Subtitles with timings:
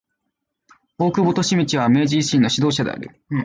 [0.97, 3.11] 大久保利通は明治維新の指導者である。